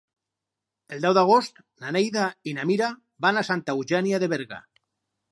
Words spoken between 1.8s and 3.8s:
na Neida i na Mira van a Santa